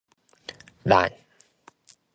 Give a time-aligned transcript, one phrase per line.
[0.83, 1.15] ランチ